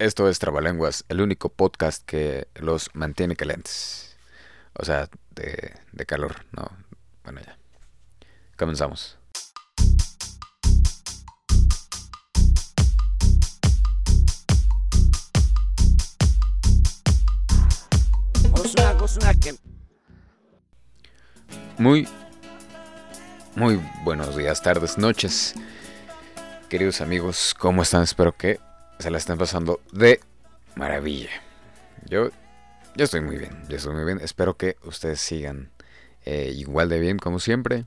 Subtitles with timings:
[0.00, 4.16] Esto es Trabalenguas, el único podcast que los mantiene calientes.
[4.72, 5.72] O sea, de,
[6.04, 6.68] calor, no.
[7.22, 7.56] Bueno, ya.
[8.58, 9.16] Comenzamos.
[21.78, 22.08] Muy,
[23.54, 25.54] muy buenos días, tardes, noches.
[26.68, 28.02] Queridos amigos, ¿cómo están?
[28.02, 28.58] Espero que
[28.98, 30.20] se la estén pasando de
[30.76, 31.30] maravilla.
[32.06, 32.30] Yo,
[32.96, 34.20] yo estoy muy bien, yo estoy muy bien.
[34.20, 35.70] Espero que ustedes sigan
[36.24, 37.86] eh, igual de bien como siempre.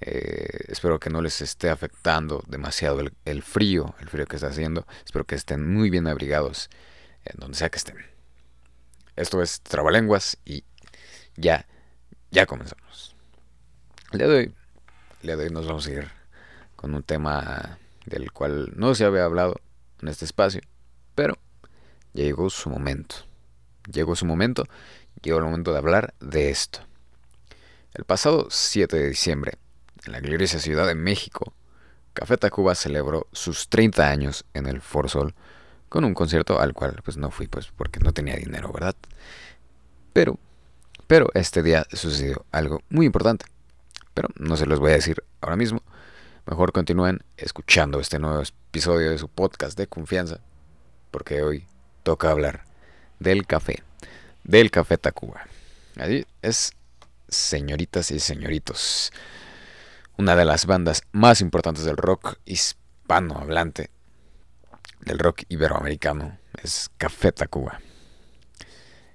[0.00, 4.48] Eh, espero que no les esté afectando demasiado el, el, frío, el frío que está
[4.48, 4.86] haciendo.
[5.04, 6.70] Espero que estén muy bien abrigados
[7.24, 7.98] en donde sea que estén.
[9.14, 10.64] Esto es Trabalenguas y
[11.36, 11.66] ya,
[12.30, 13.14] ya comenzamos.
[14.12, 16.08] El día de hoy nos vamos a ir
[16.76, 19.60] con un tema del cual no se había hablado
[20.02, 20.60] en este espacio,
[21.14, 21.38] pero
[22.12, 23.16] llegó su momento.
[23.90, 24.64] Llegó su momento,
[25.22, 26.80] llegó el momento de hablar de esto.
[27.94, 29.58] El pasado 7 de diciembre,
[30.04, 31.52] en la gloriosa Ciudad de México,
[32.14, 35.34] Café Tacuba celebró sus 30 años en el Sol
[35.88, 38.94] con un concierto al cual pues no fui pues porque no tenía dinero, ¿verdad?
[40.12, 40.38] Pero,
[41.06, 43.46] pero este día sucedió algo muy importante.
[44.14, 45.81] Pero no se los voy a decir ahora mismo.
[46.46, 50.40] Mejor continúen escuchando este nuevo episodio de su podcast de confianza,
[51.10, 51.66] porque hoy
[52.02, 52.64] toca hablar
[53.20, 53.82] del café,
[54.42, 55.46] del café Tacuba.
[55.96, 56.72] Así es,
[57.28, 59.12] señoritas y señoritos,
[60.18, 63.90] una de las bandas más importantes del rock hispanohablante
[65.00, 67.80] del rock iberoamericano es Café Tacuba.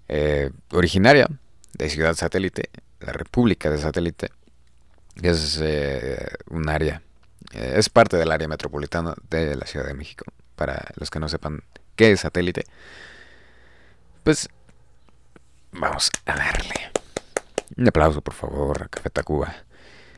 [0.08, 1.28] Eh, originaria
[1.74, 2.70] de Ciudad Satélite,
[3.00, 4.30] la República de Satélite,
[5.22, 7.02] es eh, un área,
[7.52, 10.26] es parte del área metropolitana de la Ciudad de México.
[10.56, 11.64] Para los que no sepan
[11.96, 12.66] qué es satélite,
[14.24, 14.50] pues
[15.72, 16.92] vamos a darle.
[17.76, 19.56] Un aplauso, por favor, a Café Tacuba.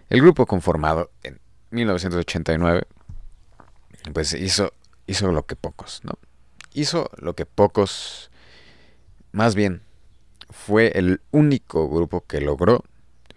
[0.10, 1.40] El grupo conformado en
[1.72, 2.88] 1989,
[4.14, 4.74] pues hizo
[5.10, 6.14] hizo lo que pocos, ¿no?
[6.74, 8.30] Hizo lo que pocos,
[9.32, 9.82] más bien,
[10.52, 12.84] fue el único grupo que logró,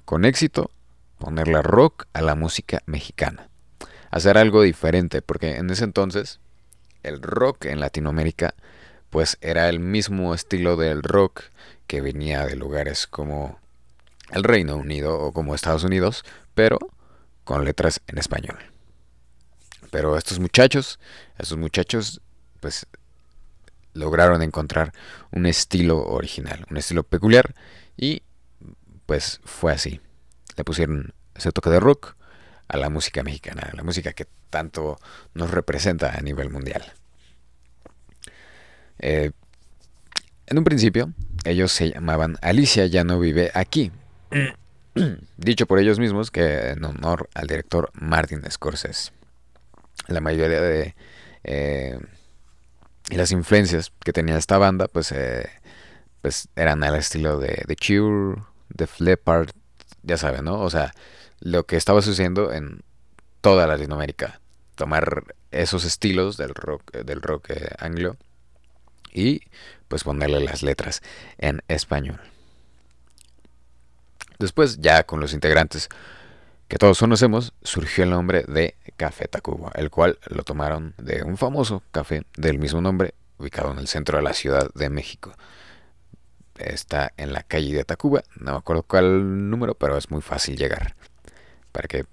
[0.04, 0.70] con éxito,
[1.18, 3.48] ponerle rock a la música mexicana.
[4.12, 6.38] Hacer algo diferente, porque en ese entonces
[7.02, 8.54] el rock en Latinoamérica
[9.10, 11.42] pues era el mismo estilo del rock
[11.86, 13.58] que venía de lugares como
[14.30, 16.24] el Reino Unido o como Estados Unidos,
[16.54, 16.78] pero
[17.44, 18.58] con letras en español.
[19.90, 20.98] Pero estos muchachos,
[21.38, 22.20] estos muchachos,
[22.60, 22.86] pues
[23.94, 24.92] lograron encontrar
[25.30, 27.54] un estilo original, un estilo peculiar
[27.96, 28.22] y
[29.06, 30.00] pues fue así.
[30.56, 32.14] Le pusieron ese toque de rock
[32.72, 34.98] a la música mexicana, a la música que tanto
[35.34, 36.82] nos representa a nivel mundial.
[38.98, 39.30] Eh,
[40.46, 41.12] en un principio,
[41.44, 43.92] ellos se llamaban Alicia ya no vive aquí.
[45.36, 49.12] Dicho por ellos mismos que en honor al director Martin Scorsese
[50.08, 50.94] la mayoría de
[51.44, 51.98] eh,
[53.10, 55.48] las influencias que tenía esta banda, pues, eh,
[56.20, 58.42] pues eran al estilo de The Cure,
[58.76, 59.50] The Leppard,
[60.02, 60.60] ya saben, ¿no?
[60.60, 60.92] O sea,
[61.42, 62.82] lo que estaba sucediendo en
[63.40, 64.40] toda Latinoamérica.
[64.76, 68.16] Tomar esos estilos del rock, del rock eh, anglo
[69.12, 69.42] y
[69.88, 71.02] pues ponerle las letras
[71.38, 72.20] en español.
[74.38, 75.88] Después, ya con los integrantes
[76.68, 81.36] que todos conocemos, surgió el nombre de Café Tacuba, el cual lo tomaron de un
[81.36, 85.32] famoso café del mismo nombre, ubicado en el centro de la Ciudad de México.
[86.56, 90.56] Está en la calle de Tacuba, no me acuerdo cuál número, pero es muy fácil
[90.56, 90.94] llegar
[91.72, 92.04] para que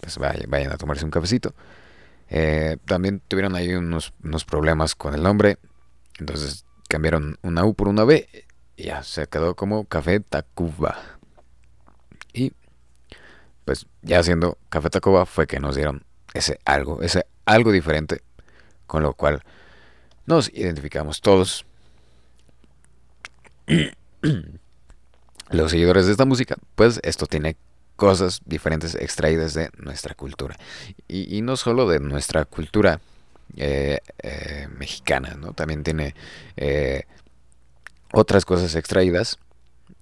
[0.00, 1.54] pues, vayan, a tomarse un cafecito.
[2.28, 4.12] Eh, también tuvieron ahí unos,
[4.46, 5.58] problemas con el nombre,
[6.18, 8.28] entonces cambiaron una U por una B
[8.76, 11.16] y ya se quedó como Café Tacuba
[13.66, 18.22] pues ya haciendo Café Tacuba fue que nos dieron ese algo, ese algo diferente,
[18.86, 19.42] con lo cual
[20.24, 21.66] nos identificamos todos.
[25.50, 27.56] Los seguidores de esta música, pues esto tiene
[27.96, 30.56] cosas diferentes extraídas de nuestra cultura.
[31.08, 33.00] Y, no solo de nuestra cultura
[33.56, 35.52] eh, eh, mexicana, ¿no?
[35.52, 36.14] También tiene
[36.56, 37.04] eh,
[38.12, 39.38] otras cosas extraídas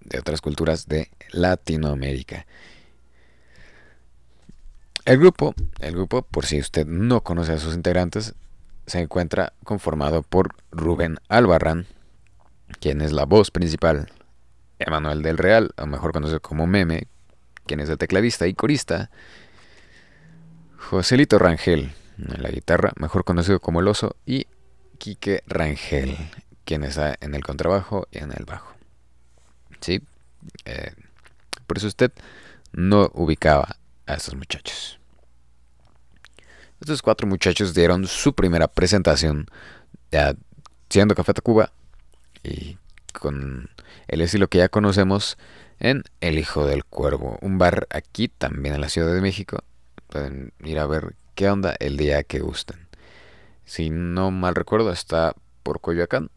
[0.01, 2.47] de otras culturas de Latinoamérica.
[5.05, 8.35] El grupo, el grupo, por si usted no conoce a sus integrantes,
[8.87, 11.87] se encuentra conformado por Rubén Albarrán,
[12.81, 14.11] quien es la voz principal,
[14.79, 17.07] Emanuel del Real, o mejor conocido como Meme,
[17.67, 19.11] quien es el tecladista y corista,
[20.79, 24.47] Joselito Rangel, en la guitarra, mejor conocido como El Oso, y
[24.99, 26.17] Quique Rangel,
[26.65, 28.75] quien está en el contrabajo y en el bajo.
[29.81, 30.03] ¿Sí?
[30.65, 30.93] Eh,
[31.67, 32.13] por eso usted
[32.73, 33.77] no ubicaba
[34.07, 34.99] a estos muchachos.
[36.81, 39.47] Estos cuatro muchachos dieron su primera presentación
[40.11, 40.35] ya
[40.91, 41.73] siendo Café Tacuba
[42.43, 42.77] y
[43.13, 43.71] con
[44.07, 45.39] el estilo que ya conocemos
[45.79, 49.59] en El Hijo del Cuervo, un bar aquí también en la Ciudad de México.
[50.09, 52.89] Pueden ir a ver qué onda el día que gusten.
[53.65, 56.31] Si no mal recuerdo, está por Coyoacán.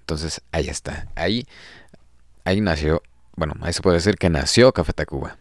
[0.00, 1.08] Entonces, ahí está.
[1.14, 1.46] Ahí,
[2.44, 3.02] ahí nació,
[3.36, 5.38] bueno, ahí se puede decir que nació Café Tacuba.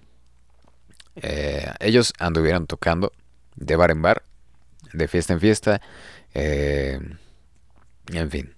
[1.15, 3.11] Eh, ellos anduvieron tocando
[3.55, 4.23] de bar en bar,
[4.93, 5.81] de fiesta en fiesta,
[6.33, 6.99] eh,
[8.07, 8.55] en fin,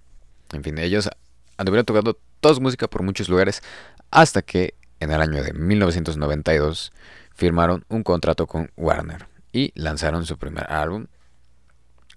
[0.52, 1.08] en fin, ellos
[1.56, 3.62] anduvieron tocando toda su música por muchos lugares
[4.10, 6.92] hasta que en el año de 1992
[7.34, 11.06] firmaron un contrato con Warner y lanzaron su primer álbum,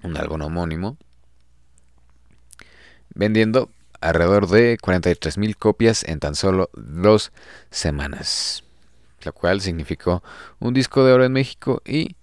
[0.03, 0.97] un álbum homónimo,
[3.13, 7.31] vendiendo alrededor de 43.000 copias en tan solo dos
[7.69, 8.63] semanas,
[9.23, 10.23] lo cual significó
[10.59, 12.15] un disco de oro en México y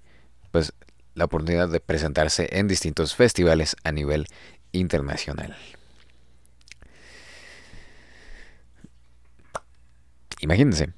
[0.50, 0.72] pues
[1.14, 4.26] la oportunidad de presentarse en distintos festivales a nivel
[4.72, 5.56] internacional.
[10.40, 10.92] Imagínense,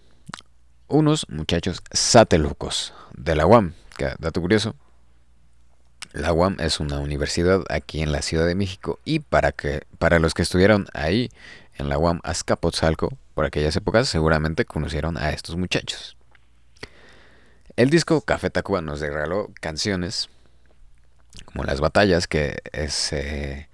[0.89, 4.75] unos muchachos satelucos de la UAM, que dato curioso,
[6.13, 10.19] la UAM es una universidad aquí en la Ciudad de México y para que para
[10.19, 11.31] los que estuvieron ahí
[11.75, 16.17] en la UAM Azcapotzalco por aquellas épocas seguramente conocieron a estos muchachos.
[17.77, 20.29] El disco Café Tacuba nos regaló canciones
[21.47, 23.70] como Las Batallas, que es eh,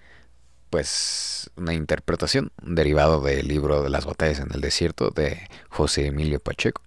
[0.76, 6.38] pues una interpretación derivado del libro de las batallas en el desierto de José Emilio
[6.38, 6.82] Pacheco.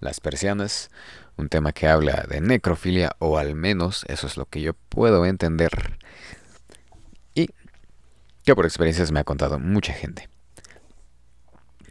[0.00, 0.90] Las persianas,
[1.36, 5.26] un tema que habla de necrofilia, o al menos eso es lo que yo puedo
[5.26, 5.98] entender.
[7.34, 7.50] Y
[8.42, 10.30] que por experiencias me ha contado mucha gente.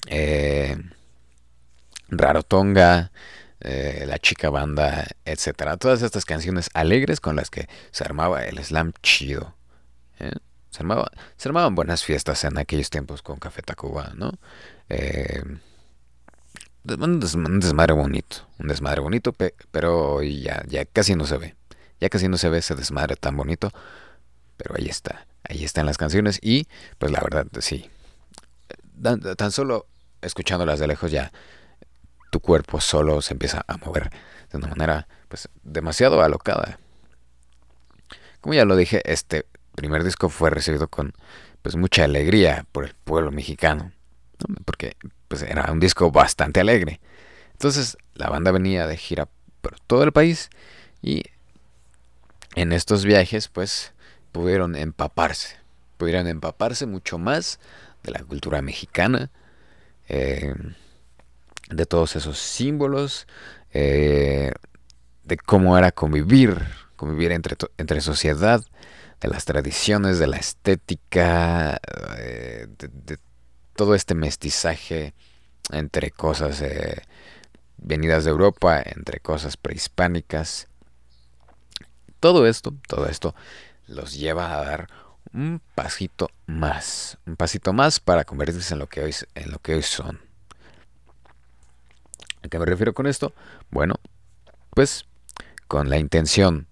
[0.07, 0.75] Eh,
[2.07, 3.11] Rarotonga,
[3.59, 5.77] eh, La Chica Banda, etcétera.
[5.77, 9.53] Todas estas canciones alegres con las que se armaba el slam chido.
[10.19, 10.33] ¿Eh?
[10.69, 10.83] Se,
[11.37, 14.31] se, armaban buenas fiestas en aquellos tiempos con Café Tacuba, ¿no?
[14.89, 15.43] Eh,
[16.85, 19.33] un, desmadre bonito, un desmadre bonito,
[19.71, 21.55] pero ya, ya casi no se ve.
[21.99, 23.71] Ya casi no se ve ese desmadre tan bonito,
[24.57, 26.67] pero ahí está, ahí están las canciones y
[26.97, 27.89] pues la verdad, sí,
[29.37, 29.85] tan solo
[30.21, 31.31] escuchándolas de lejos ya
[32.33, 34.09] tu cuerpo solo se empieza a mover
[34.51, 36.79] de una manera pues demasiado alocada.
[38.41, 39.45] Como ya lo dije, este
[39.75, 41.13] primer disco fue recibido con
[41.61, 43.91] pues mucha alegría por el pueblo mexicano,
[44.65, 44.97] porque
[45.27, 46.99] pues era un disco bastante alegre.
[47.53, 49.27] Entonces la banda venía de gira
[49.61, 50.49] por todo el país
[51.01, 51.23] y
[52.55, 53.93] en estos viajes pues
[54.31, 55.57] pudieron empaparse,
[55.97, 57.59] pudieron empaparse mucho más
[58.03, 59.31] de la cultura mexicana,
[60.09, 60.53] eh,
[61.69, 63.27] de todos esos símbolos,
[63.73, 64.51] eh,
[65.23, 66.61] de cómo era convivir,
[66.95, 68.63] convivir entre, entre sociedad,
[69.23, 71.79] de las tradiciones, de la estética,
[72.17, 73.17] eh, de,
[73.73, 75.13] todo este mestizaje
[75.71, 77.01] entre cosas eh,
[77.77, 80.67] venidas de Europa, entre cosas prehispánicas.
[82.19, 83.33] Todo esto, todo esto
[83.87, 84.89] los lleva a dar
[85.31, 89.75] un pasito más, un pasito más para convertirse en lo que hoy, en lo que
[89.75, 90.19] hoy son.
[92.43, 93.33] ¿A qué me refiero con esto?
[93.71, 93.95] Bueno,
[94.71, 95.05] pues
[95.69, 96.67] con la intención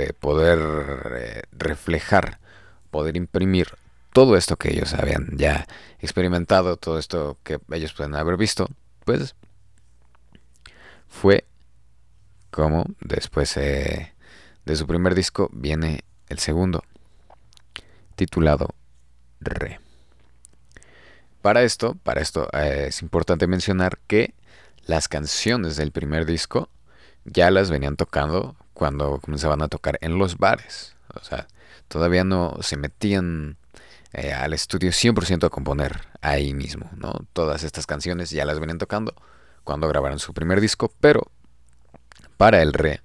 [0.00, 0.58] de poder
[1.16, 2.38] eh, reflejar,
[2.90, 3.68] poder imprimir
[4.12, 5.66] todo esto que ellos habían ya
[6.00, 8.68] experimentado, todo esto que ellos pueden haber visto,
[9.04, 9.34] pues
[11.08, 11.44] fue
[12.50, 14.12] como después eh,
[14.64, 16.82] de su primer disco viene el segundo,
[18.16, 18.74] titulado
[19.40, 19.80] Re.
[21.42, 24.34] Para esto, para esto eh, es importante mencionar que
[24.84, 26.68] las canciones del primer disco
[27.24, 30.96] ya las venían tocando cuando comenzaban a tocar en los bares.
[31.14, 31.46] O sea,
[31.88, 33.58] todavía no se metían
[34.14, 37.12] eh, al estudio 100% a componer ahí mismo, ¿no?
[37.34, 39.14] Todas estas canciones ya las venían tocando
[39.64, 41.30] cuando grabaron su primer disco, pero
[42.38, 43.02] para el re,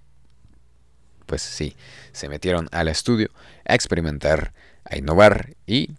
[1.25, 1.75] pues sí,
[2.13, 3.29] se metieron al estudio
[3.67, 4.53] a experimentar,
[4.85, 5.89] a innovar y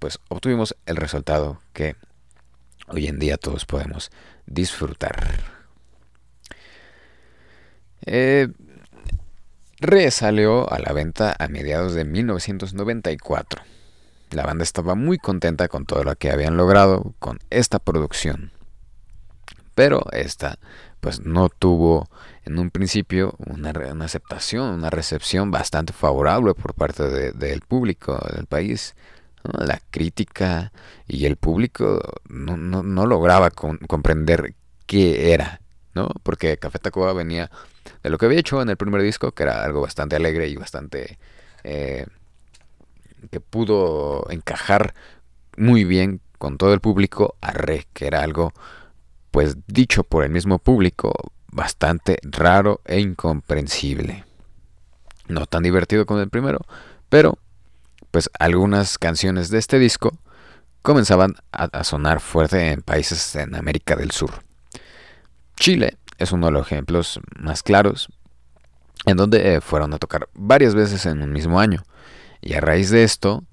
[0.00, 1.96] pues obtuvimos el resultado que
[2.88, 4.10] hoy en día todos podemos
[4.44, 5.40] disfrutar.
[8.04, 8.48] Eh,
[9.80, 13.62] Re salió a la venta a mediados de 1994.
[14.30, 18.52] La banda estaba muy contenta con todo lo que habían logrado con esta producción.
[19.74, 20.58] Pero esta
[21.00, 22.08] pues no tuvo
[22.44, 23.72] en un principio una,
[24.04, 28.94] aceptación, una recepción bastante favorable por parte del público del país.
[29.42, 30.72] La crítica
[31.06, 34.54] y el público no, no, lograba comprender
[34.86, 35.60] qué era,
[35.94, 36.08] ¿no?
[36.22, 37.50] Porque Café Tacuba venía
[38.02, 40.56] de lo que había hecho en el primer disco, que era algo bastante alegre y
[40.56, 41.18] bastante...
[41.64, 42.06] Eh,
[43.30, 44.94] que pudo encajar
[45.56, 48.52] muy bien con todo el público a Re, que era algo
[49.30, 54.24] pues dicho por el mismo público bastante raro e incomprensible.
[55.26, 56.60] No tan divertido como el primero,
[57.08, 57.38] pero
[58.10, 60.12] pues algunas canciones de este disco
[60.82, 64.42] comenzaban a, sonar fuerte en países en América del Sur.
[65.56, 68.08] Chile es uno de los ejemplos más claros,
[69.06, 71.84] en donde eh, fueron a tocar varias veces en un mismo año.
[72.40, 73.44] Y a raíz de esto,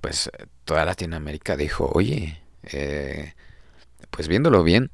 [0.00, 0.30] pues
[0.64, 3.34] toda Latinoamérica dijo, oye, eh,
[4.10, 4.90] pues viéndolo bien,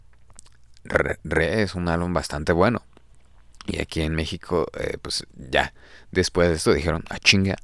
[0.85, 2.83] Re, es un álbum bastante bueno.
[3.67, 5.73] Y aquí en México, eh, pues ya,
[6.11, 7.57] después de esto dijeron, a ah, chinga,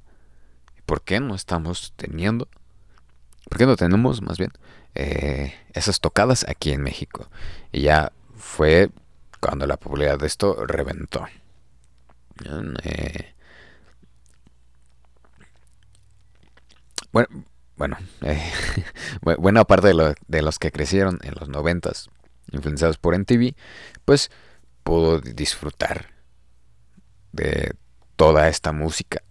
[0.87, 2.49] ¿por qué no estamos teniendo?
[3.49, 4.53] ¿Por qué no tenemos más bien
[4.95, 7.29] eh, esas tocadas aquí en México?
[7.73, 8.91] Y ya fue
[9.41, 11.27] cuando la popularidad de esto reventó.
[12.85, 13.35] Eh,
[17.13, 17.29] bueno,
[17.77, 17.97] bueno
[19.23, 19.89] buena parte
[20.29, 22.09] de, los que crecieron en los noventas
[22.53, 23.55] influenciados por MTV,
[24.05, 24.31] pues
[24.83, 26.15] pudo disfrutar
[27.33, 27.75] de
[28.17, 29.23] toda esta música,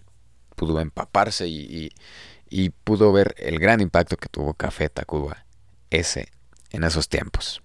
[0.55, 1.91] pudo empaparse y,
[2.83, 5.45] pudo ver el gran impacto que tuvo Café Tacuba
[5.91, 6.31] ese
[6.71, 7.61] en esos tiempos.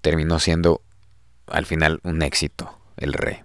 [0.00, 0.82] Terminó siendo
[1.46, 3.42] al final un éxito, el rey.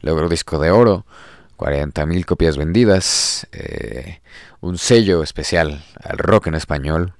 [0.00, 1.06] Logró disco de oro,
[1.56, 4.20] 40.000 copias vendidas, eh,
[4.60, 7.14] un sello especial al rock en español,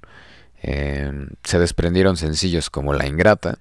[0.62, 3.58] Em, se desprendieron sencillos como La Ingrata,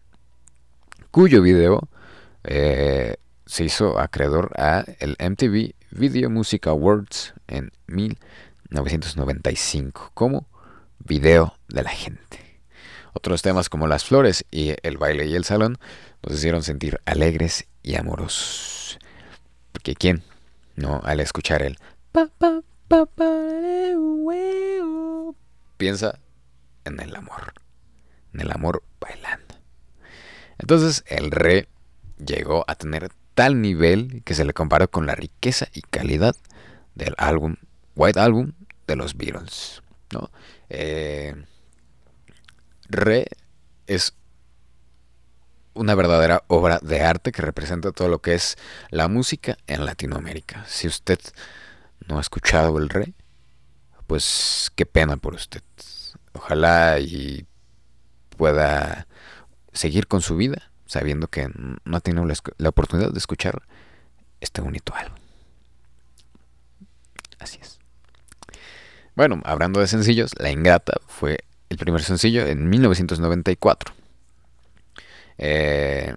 [1.10, 1.90] cuyo video
[2.44, 3.16] eh,
[3.48, 10.48] se hizo acreedor a el MTV Video Music Awards en 1995 como
[11.00, 12.50] video de la gente.
[13.13, 15.77] Otros temas como las flores y el baile y el salón
[16.24, 19.00] nos hicieron sentir alegres y amorosos.
[19.72, 20.24] Porque quién,
[20.75, 21.77] no, al escuchar el
[25.77, 26.20] piensa
[26.86, 27.53] en el amor.
[28.34, 29.56] En el amor bailando.
[30.60, 31.68] Entonces el re
[32.24, 36.36] llegó a tener tal nivel que se le comparó con la riqueza y calidad
[36.94, 37.56] del álbum,
[37.96, 38.53] White Album
[38.88, 39.82] de los Beatles.
[40.12, 40.30] ¿no?
[40.70, 41.34] Eh,
[42.92, 43.28] re
[43.88, 44.14] es
[45.74, 48.58] una verdadera obra de arte que representa todo lo que es
[48.90, 50.66] la música en Latinoamérica.
[50.68, 51.20] Si usted
[52.08, 53.14] no ha escuchado el re,
[54.08, 55.62] pues qué pena por usted
[56.34, 57.46] ojalá y
[58.38, 59.08] pueda
[59.74, 61.50] seguir con su vida sabiendo que
[61.86, 63.62] no ha tenido la, oportunidad de escuchar
[64.42, 65.18] este bonito álbum.
[67.40, 67.80] Así es.
[69.16, 73.94] Bueno, hablando de sencillos, La Ingrata fue el primer sencillo en 1994.
[75.38, 76.13] Eh,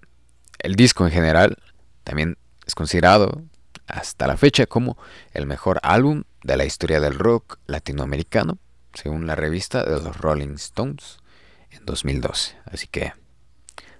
[0.58, 1.58] el disco en general
[2.02, 3.40] también es considerado
[3.86, 4.98] hasta la fecha como
[5.32, 8.58] el mejor álbum de la historia del rock latinoamericano
[8.94, 11.18] según la revista de los Rolling Stones
[11.70, 12.56] en 2012.
[12.66, 13.12] Así que,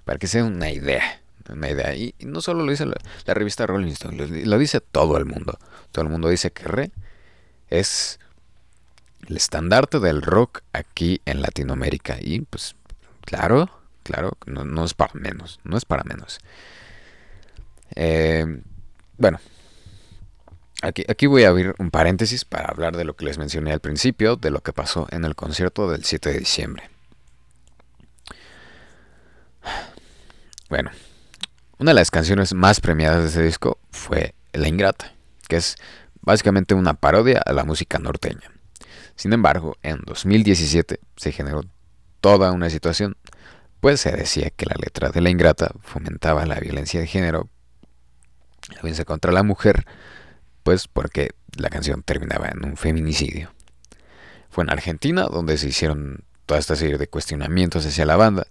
[0.05, 1.95] para que sea una idea, una idea.
[1.95, 5.59] Y, no solo lo dice la, revista Rolling Stones, lo, dice todo el mundo.
[5.93, 6.91] Todo el mundo dice que Re
[7.69, 8.19] es
[9.29, 12.19] el estandarte del rock aquí en Latinoamérica.
[12.21, 12.77] Y pues,
[13.23, 13.71] claro,
[14.03, 16.39] claro, no, es para menos, no es para menos.
[17.95, 18.63] Eh,
[19.19, 19.39] bueno,
[20.83, 24.37] Aquí, voy a abrir un paréntesis para hablar de lo que les mencioné al principio,
[24.37, 26.91] de lo que pasó en el concierto del 7 de diciembre.
[30.69, 30.91] Bueno,
[31.79, 35.15] una de las canciones más premiadas de ese disco fue La Ingrata,
[35.49, 35.77] que es
[36.21, 38.54] básicamente una parodia a la música norteña.
[39.17, 41.63] Sin embargo, en 2017 se generó
[42.21, 43.17] toda una situación,
[43.81, 47.49] pues se decía que la letra de La Ingrata fomentaba la violencia de género,
[48.71, 49.87] la violencia contra la mujer,
[50.63, 53.53] pues porque la canción terminaba en un feminicidio.
[54.51, 58.47] Fue en Argentina donde se hicieron toda esta serie de cuestionamientos hacia la banda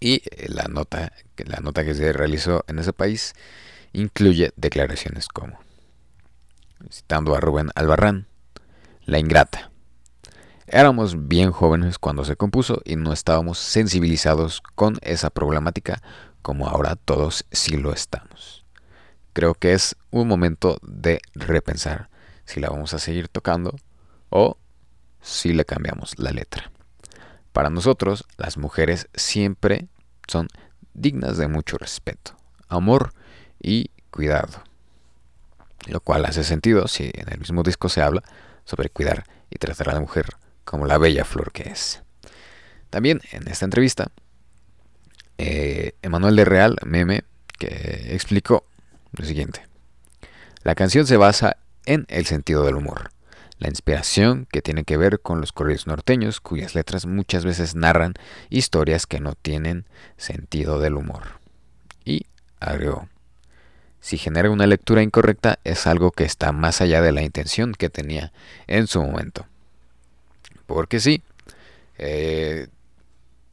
[0.00, 3.34] y la nota, la nota que se realizó en ese país
[3.92, 5.60] incluye declaraciones como,
[6.90, 8.26] citando a Rubén Albarrán,
[9.04, 9.70] La Ingrata.
[10.66, 16.02] Éramos bien jóvenes cuando se compuso y no estábamos sensibilizados con esa problemática
[16.40, 18.62] como ahora todos sí lo estamos
[19.32, 22.08] creo que es un momento de repensar
[22.44, 23.74] si la vamos a seguir tocando
[24.30, 24.56] o
[25.20, 26.70] si le cambiamos la letra.
[27.52, 29.86] Para nosotros, las mujeres siempre
[30.26, 30.48] son
[30.94, 32.36] dignas de mucho respeto,
[32.68, 33.12] amor
[33.60, 34.62] y cuidado.
[35.86, 38.22] Lo cual hace sentido si en el mismo disco se habla
[38.64, 40.26] sobre cuidar y tratar a la mujer
[40.64, 42.02] como la bella flor que es.
[42.90, 44.08] También en esta entrevista,
[45.38, 47.24] eh, Emanuel de Real, meme,
[47.58, 48.66] que explicó
[49.12, 49.66] lo siguiente.
[50.62, 53.10] La canción se basa en el sentido del humor,
[53.58, 58.14] la inspiración que tiene que ver con los corridos norteños, cuyas letras muchas veces narran
[58.50, 61.40] historias que no tienen sentido del humor.
[62.04, 62.26] Y
[62.60, 63.08] agregó,
[64.02, 67.88] si genera una lectura incorrecta es algo que está más allá de la intención que
[67.88, 68.32] tenía
[68.66, 69.46] en su momento.
[70.66, 71.22] Porque sí,
[71.98, 72.66] eh,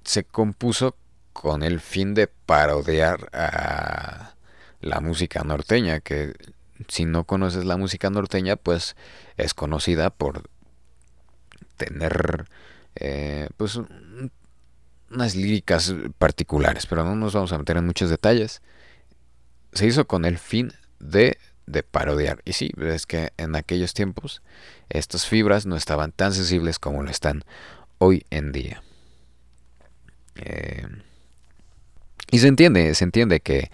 [0.03, 0.95] se compuso
[1.33, 4.33] con el fin de parodiar a
[4.81, 6.33] la música norteña, que
[6.87, 8.95] si no conoces la música norteña, pues
[9.37, 10.49] es conocida por
[11.77, 12.45] tener
[12.95, 13.79] eh, pues
[15.11, 18.63] unas líricas particulares, pero no nos vamos a meter en muchos detalles.
[19.73, 22.41] Se hizo con el fin de, de parodiar.
[22.45, 24.41] Y sí, es que en aquellos tiempos
[24.89, 27.43] estas fibras no estaban tan sensibles como lo están
[27.97, 28.81] hoy en día.
[30.35, 30.87] Eh,
[32.31, 33.71] y se entiende, se entiende que,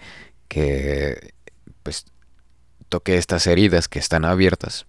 [0.48, 1.34] que
[1.82, 2.06] pues
[2.88, 4.86] toque estas heridas que están abiertas,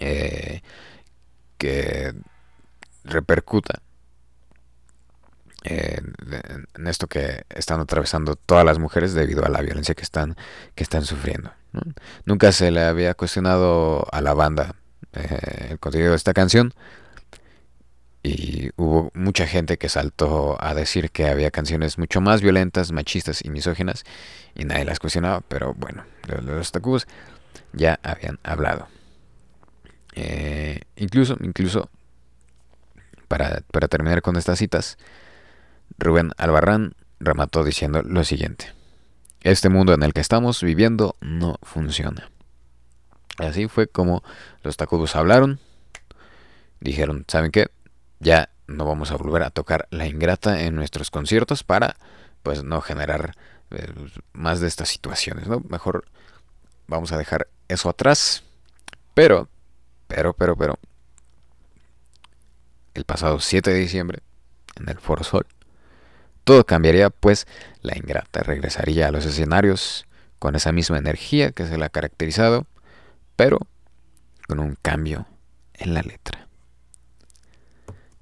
[0.00, 0.62] eh,
[1.58, 2.14] que
[3.04, 3.82] repercuta
[5.64, 10.36] en, esto que están atravesando todas las mujeres debido a la violencia que están,
[10.74, 11.52] que están sufriendo.
[12.24, 14.74] Nunca se le había cuestionado a la banda
[15.12, 16.74] eh, el contenido de esta canción,
[18.22, 23.44] y hubo mucha gente que saltó a decir que había canciones mucho más violentas, machistas
[23.44, 24.04] y misóginas
[24.54, 27.08] y nadie las cuestionaba, pero bueno, los Tacubos
[27.72, 28.86] ya habían hablado.
[30.14, 31.90] Eh, incluso, incluso,
[33.26, 34.98] para, para terminar con estas citas,
[35.98, 38.72] Rubén Albarrán remató diciendo lo siguiente.
[39.42, 42.30] Este mundo en el que estamos viviendo no funciona.
[43.38, 44.22] Así fue como
[44.62, 45.58] los Tacubos hablaron.
[46.80, 47.70] Dijeron, ¿saben qué?
[48.22, 51.96] ya no vamos a volver a tocar La Ingrata en nuestros conciertos para
[52.42, 53.34] pues no generar
[53.70, 53.92] eh,
[54.32, 55.60] más de estas situaciones, ¿no?
[55.68, 56.06] Mejor
[56.86, 58.44] vamos a dejar eso atrás.
[59.14, 59.48] Pero,
[60.06, 60.78] pero, pero, pero,
[62.94, 64.20] el pasado 7 de diciembre,
[64.76, 65.46] en el Foro Sol,
[66.44, 67.46] todo cambiaría, pues
[67.82, 70.06] la ingrata regresaría a los escenarios
[70.38, 72.66] con esa misma energía que se le ha caracterizado,
[73.36, 73.60] pero
[74.48, 75.26] con un cambio
[75.74, 76.48] en la letra.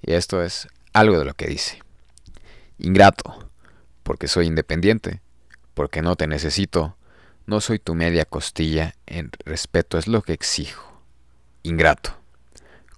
[0.02, 1.82] Y esto es algo de lo que dice.
[2.78, 3.50] Ingrato,
[4.02, 5.20] porque soy independiente,
[5.74, 6.96] porque no te necesito,
[7.46, 11.02] no soy tu media costilla, en respeto es lo que exijo.
[11.62, 12.18] Ingrato,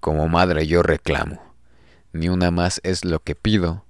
[0.00, 1.54] como madre yo reclamo,
[2.12, 3.81] ni una más es lo que pido,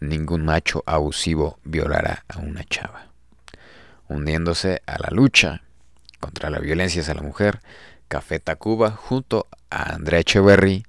[0.00, 3.08] ningún macho abusivo violará a una chava.
[4.08, 5.62] Uniéndose a la lucha
[6.20, 7.60] contra la violencia hacia la mujer,
[8.08, 10.84] Café Tacuba junto a Andrea Echeverry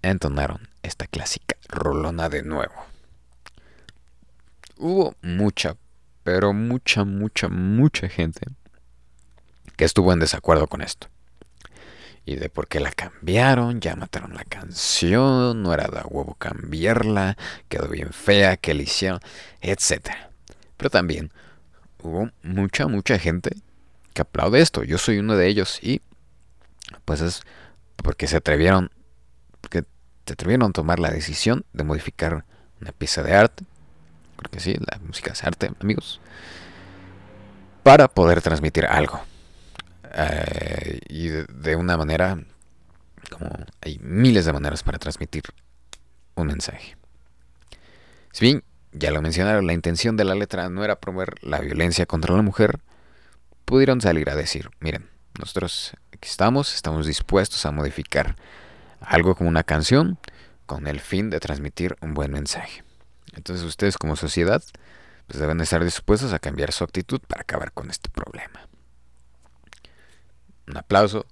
[0.00, 2.74] entonaron esta clásica rolona de nuevo.
[4.78, 5.76] Hubo mucha,
[6.24, 8.46] pero mucha, mucha, mucha gente
[9.76, 11.11] que estuvo en desacuerdo con esto.
[12.24, 17.36] Y de por qué la cambiaron, ya mataron la canción, no era de huevo cambiarla,
[17.68, 19.20] quedó bien fea, que le hicieron,
[19.60, 20.10] etc.
[20.76, 21.32] Pero también
[22.00, 23.56] hubo mucha, mucha gente
[24.14, 24.84] que aplaude esto.
[24.84, 26.00] Yo soy uno de ellos y
[27.04, 27.42] pues es
[27.96, 28.90] porque se atrevieron,
[29.60, 29.84] porque
[30.26, 32.44] se atrevieron a tomar la decisión de modificar
[32.80, 33.64] una pieza de arte,
[34.36, 36.20] porque sí, la música es arte, amigos,
[37.82, 39.20] para poder transmitir algo.
[40.14, 40.61] Eh,
[41.12, 42.42] y de, una manera,
[43.30, 43.50] como
[43.82, 45.42] hay miles de maneras para transmitir
[46.36, 46.96] un mensaje.
[48.32, 52.06] Si bien, ya lo mencionaron, la intención de la letra no era promover la violencia
[52.06, 52.80] contra la mujer,
[53.66, 58.36] pudieron salir a decir, miren, nosotros aquí estamos, estamos dispuestos a modificar
[59.00, 60.18] algo como una canción
[60.64, 62.84] con el fin de transmitir un buen mensaje.
[63.34, 64.62] Entonces ustedes como sociedad
[65.26, 68.71] pues deben estar dispuestos a cambiar su actitud para acabar con este problema.
[70.66, 71.26] Un aplauso,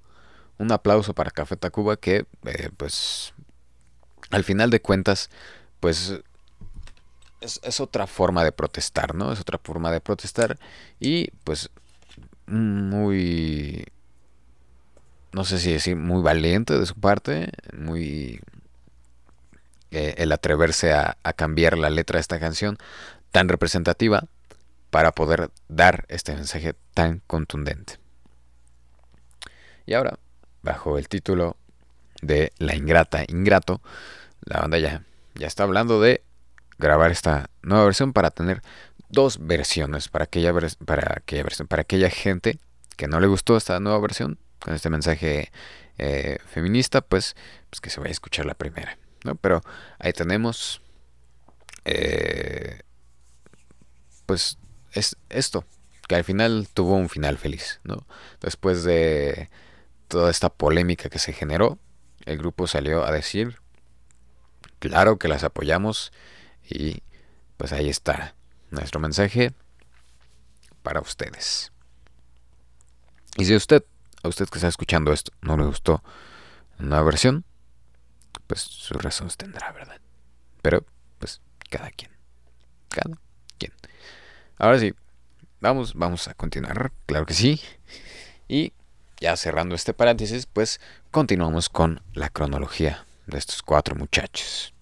[0.59, 3.33] un aplauso para Café Tacuba que eh, pues
[4.31, 5.31] al final de cuentas
[5.81, 6.21] pues
[7.40, 9.33] es, otra forma de protestar, ¿no?
[9.33, 10.59] Es otra forma de protestar
[10.99, 11.71] y pues
[12.47, 13.87] muy
[15.33, 18.40] no sé si decir muy valiente de su parte, muy
[19.93, 22.79] eh, el atreverse a, cambiar la letra de esta canción
[23.31, 24.25] tan representativa
[24.90, 28.00] para poder dar este mensaje tan contundente.
[29.90, 30.20] Y ahora,
[30.62, 31.57] bajo el título
[32.22, 33.83] de La Ingrata, Ingrato,
[34.42, 35.03] la banda ya,
[35.35, 36.22] ya está hablando de
[36.79, 38.62] grabar esta nueva versión para tener
[39.09, 40.55] dos versiones para aquella,
[40.87, 42.61] para aquella para aquella gente
[42.96, 45.50] que no le gustó esta nueva versión con este mensaje
[45.98, 47.35] eh, feminista, pues,
[47.68, 49.35] pues que se vaya a escuchar la primera, ¿no?
[49.35, 49.61] Pero
[49.98, 50.83] ahí tenemos,
[51.85, 52.83] eh,
[54.24, 54.57] pues,
[54.92, 55.64] es esto,
[56.07, 58.07] que al final tuvo un final feliz, ¿no?
[58.40, 59.50] Después de
[60.11, 61.79] toda esta polémica que se generó,
[62.27, 63.61] el grupo salió a decir,
[64.81, 66.12] claro que las apoyamos
[66.68, 67.03] y
[67.57, 68.35] pues ahí está
[68.70, 69.55] nuestro mensaje
[70.83, 71.73] para ustedes.
[73.37, 73.85] Y si usted,
[74.23, 76.03] a usted que está escuchando esto, no le gustó
[76.81, 77.44] una versión,
[78.49, 80.01] pues sus razones tendrá, ¿verdad?
[80.61, 80.85] Pero,
[81.20, 82.11] pues, cada quien.
[82.88, 83.16] Cada
[83.59, 83.73] quien.
[84.59, 84.92] Ahora sí,
[85.61, 87.61] vamos, vamos a continuar, claro que sí.
[88.49, 88.73] Y
[89.20, 90.80] ya cerrando este paréntesis, pues
[91.11, 94.72] continuamos con la cronología de estos cuatro muchachos.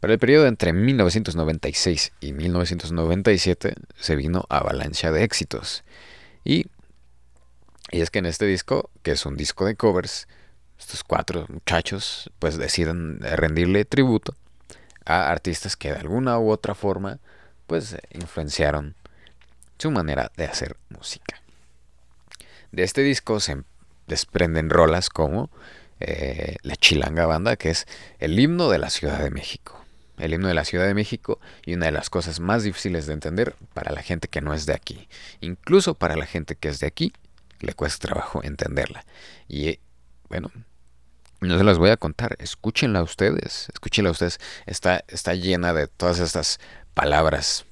[0.00, 5.84] Para el periodo entre 1996 y 1997 se vino avalancha de éxitos.
[6.42, 6.66] Y,
[7.90, 10.26] y, es que en este disco, que es un disco de covers,
[10.78, 14.34] estos cuatro muchachos pues deciden rendirle tributo
[15.04, 17.18] a artistas que de alguna u otra forma
[17.66, 18.96] pues influenciaron
[19.78, 21.42] su manera de hacer música.
[22.72, 23.62] De este disco se
[24.06, 25.50] desprenden rolas como
[26.00, 27.86] eh, La Chilanga Banda, que es
[28.18, 29.80] el himno de la Ciudad de México
[30.20, 33.14] el himno de la Ciudad de México y una de las cosas más difíciles de
[33.14, 35.08] entender para la gente que no es de aquí.
[35.40, 37.12] Incluso para la gente que es de aquí,
[37.60, 39.04] le cuesta trabajo entenderla.
[39.48, 39.80] Y
[40.28, 40.50] bueno,
[41.40, 44.38] no se las voy a contar, escúchenla ustedes, escúchenla ustedes.
[44.66, 46.60] Está, está llena de todas estas
[46.94, 47.64] palabras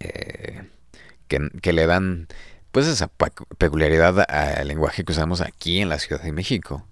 [0.00, 0.68] eh,
[1.28, 2.28] que le dan
[2.72, 3.08] pues esa
[3.58, 6.86] peculiaridad al lenguaje que usamos aquí en la Ciudad de México.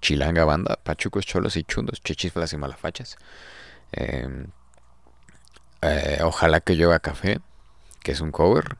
[0.00, 3.16] Chilanga Banda, Pachucos, Cholos y Chundos, Chechiflas y Malafachas.
[3.92, 4.46] Em,
[5.82, 7.40] eh, ojalá que haga café,
[8.02, 8.76] que es un cover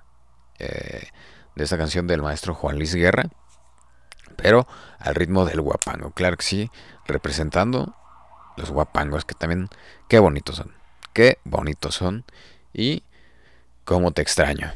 [0.61, 1.09] eh,
[1.57, 3.25] de esta canción del maestro Juan Luis Guerra,
[4.37, 4.69] pero
[5.01, 6.13] al ritmo del guapango.
[6.13, 6.71] Claro que sí,
[7.07, 7.97] representando
[8.57, 9.69] los guapangos, que también,
[10.09, 10.75] qué bonitos son,
[11.13, 12.25] qué bonitos son,
[12.73, 13.03] y
[13.85, 14.73] cómo te extraño,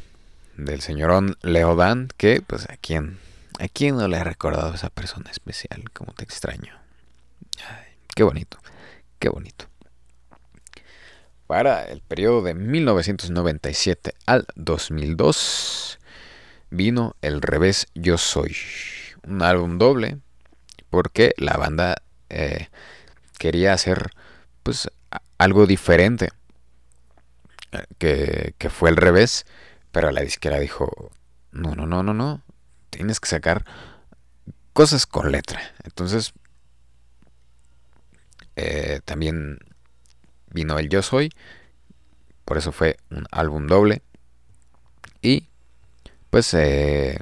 [0.65, 3.19] del señorón Leodán, que pues a quien
[3.61, 5.91] ¿A quién no le ha recordado esa persona especial?
[5.93, 6.73] Como te extraño.
[8.15, 8.57] qué bonito,
[9.19, 9.65] qué bonito.
[11.45, 15.99] Para el periodo de 1997 al 2002
[16.71, 18.55] vino El revés Yo Soy,
[19.27, 20.17] un álbum doble
[20.89, 22.69] porque la banda eh,
[23.37, 24.09] quería hacer
[24.63, 24.89] pues
[25.37, 26.29] algo diferente
[27.73, 29.45] eh, que, que fue el revés,
[29.91, 31.11] pero la disquera dijo,
[31.51, 32.41] no, no, no, no, no,
[32.89, 33.65] tienes que sacar
[34.73, 35.61] cosas con letra.
[35.83, 36.33] Entonces,
[38.55, 39.59] eh, también
[40.49, 41.31] vino el Yo Soy,
[42.45, 44.01] por eso fue un álbum doble.
[45.21, 45.47] Y,
[46.29, 47.17] pues, eh,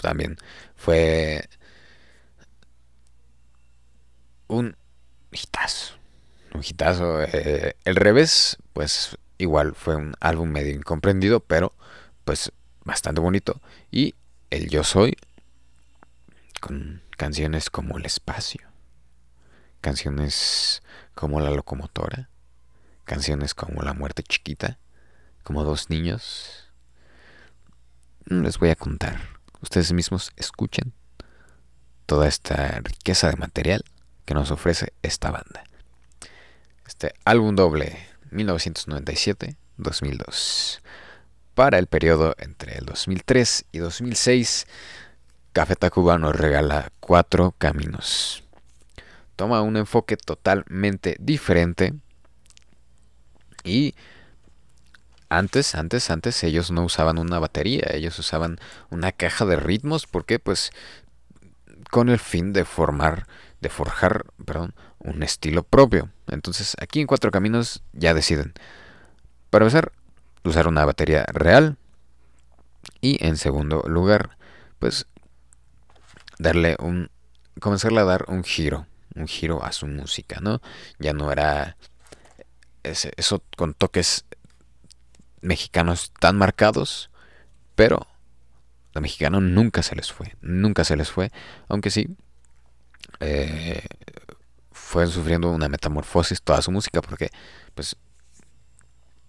[0.00, 0.36] también
[0.76, 1.48] fue
[4.48, 4.76] un
[5.30, 5.94] hitazo.
[6.54, 7.22] Un hitazo.
[7.22, 11.72] Eh, el revés, pues, igual fue un álbum medio incomprendido, pero,
[12.24, 12.52] pues,
[12.84, 13.60] bastante bonito.
[13.90, 14.14] Y
[14.50, 15.16] el Yo Soy,
[16.60, 18.60] con canciones como El Espacio,
[19.80, 20.82] canciones
[21.14, 22.30] como La Locomotora,
[23.04, 24.78] canciones como La Muerte Chiquita,
[25.42, 26.70] como Dos Niños.
[28.26, 29.20] Les voy a contar.
[29.60, 30.92] Ustedes mismos escuchen
[32.06, 33.84] toda esta riqueza de material
[34.24, 35.64] que nos ofrece esta banda.
[36.86, 40.80] Este álbum doble 1997-2002.
[41.54, 44.66] Para el periodo entre el 2003 y 2006,
[45.52, 48.42] Café Tacuba nos regala cuatro caminos.
[49.36, 51.92] Toma un enfoque totalmente diferente
[53.64, 53.94] y
[55.28, 58.58] antes, antes, antes ellos no usaban una batería, ellos usaban
[58.90, 60.70] una caja de ritmos porque pues
[61.90, 63.26] con el fin de formar,
[63.62, 66.10] de forjar, perdón, un estilo propio.
[66.26, 68.52] Entonces aquí en Cuatro Caminos ya deciden.
[69.50, 69.92] Para empezar,
[70.42, 71.78] usar una batería real.
[73.00, 74.36] Y en segundo lugar,
[74.80, 75.06] pues
[76.38, 77.08] darle un
[77.60, 80.60] comenzarle a dar un giro, un giro a su música, ¿no?
[80.98, 81.76] Ya no era
[82.82, 84.24] eso con toques
[85.40, 87.10] mexicanos tan marcados,
[87.76, 88.08] pero
[88.92, 91.30] lo mexicano nunca se les fue, nunca se les fue,
[91.68, 92.16] aunque sí
[93.22, 93.82] eh,
[94.72, 97.30] fue sufriendo una metamorfosis toda su música porque
[97.74, 97.96] pues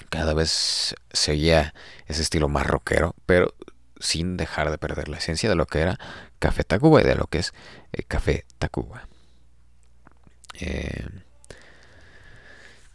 [0.10, 1.74] cada vez seguía
[2.08, 3.54] ese estilo más rockero, pero
[4.00, 6.00] sin dejar de perder la esencia de lo que era
[6.40, 7.54] Café Tacuba y de lo que es
[7.94, 9.08] eh, Café Tacuba.
[10.60, 11.06] Eh,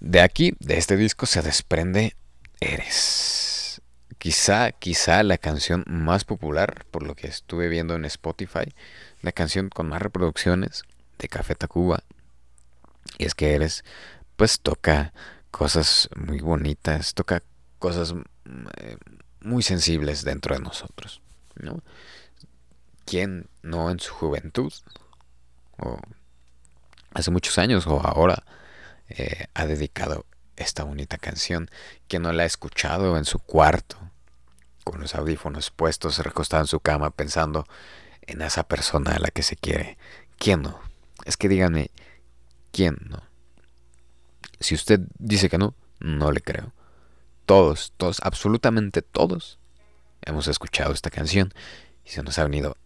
[0.01, 2.15] De aquí, de este disco, se desprende
[2.61, 3.83] Eres.
[4.19, 8.75] Quizá, quizá la canción más popular, por lo que estuve viendo en Spotify,
[9.23, 10.83] la canción con más reproducciones
[11.19, 12.03] de Café Tacuba.
[13.19, 13.85] Y es que Eres,
[14.37, 15.13] pues toca
[15.51, 17.43] cosas muy bonitas, toca
[17.79, 18.15] cosas
[18.79, 18.97] eh,
[19.41, 21.21] muy sensibles dentro de nosotros.
[21.57, 21.83] ¿no?
[23.05, 24.73] ¿Quién no en su juventud,
[25.79, 25.99] o
[27.15, 28.45] hace muchos años, o ahora,
[29.09, 30.27] eh, ha dedicado
[30.57, 31.71] esta bonita canción?
[32.07, 33.99] ¿Quién no la ha escuchado en su cuarto,
[34.85, 37.67] con los audífonos puestos, recostado en su cama, pensando
[38.29, 39.99] en esa persona a la que se quiere?
[40.39, 40.79] ¿Quién no?
[41.25, 41.91] Es que díganme,
[42.71, 43.23] ¿quién no?
[44.61, 46.73] Si usted dice que no, no le creo.
[47.47, 49.59] Todos, todos, absolutamente todos
[50.23, 51.53] hemos escuchado esta canción
[52.05, 52.77] y se nos ha venido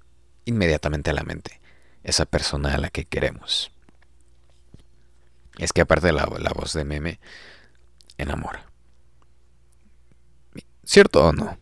[0.44, 1.60] inmediatamente a la mente
[2.04, 3.72] esa persona a la que queremos.
[5.58, 7.20] Es que aparte de la, la voz de meme,
[8.16, 8.66] enamora.
[10.84, 11.58] ¿Cierto o no?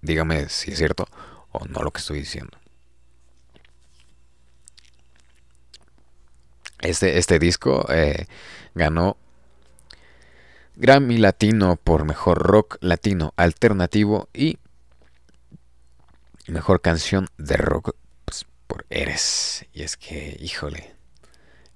[0.00, 1.06] Dígame si es cierto
[1.50, 2.58] o no lo que estoy diciendo.
[6.80, 8.26] Este, este disco eh,
[8.74, 9.16] ganó
[10.76, 14.58] Grammy Latino por Mejor Rock Latino Alternativo y
[16.46, 19.66] Mejor Canción de Rock pues, por Eres.
[19.72, 20.94] Y es que, híjole,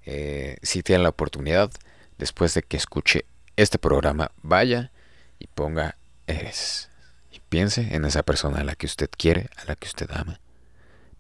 [0.06, 1.70] eh, si tiene la oportunidad,
[2.16, 4.92] después de que escuche este programa, vaya
[5.40, 5.96] y ponga
[6.28, 6.88] Eres.
[7.32, 10.40] Y piense en esa persona a la que usted quiere, a la que usted ama,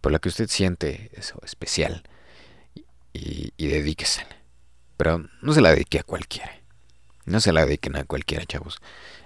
[0.00, 2.04] por la que usted siente eso especial.
[3.12, 3.96] Y, y.
[4.96, 6.52] Pero no se la dedique a cualquiera.
[7.24, 8.80] No se la dediquen a cualquiera, chavos.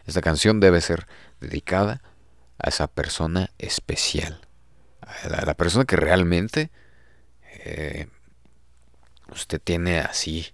[0.07, 1.07] Esta canción debe ser
[1.41, 2.03] dedicada
[2.59, 4.41] a esa persona especial.
[5.01, 6.71] A la, persona que realmente
[7.65, 8.09] eh,
[9.31, 10.53] usted tiene así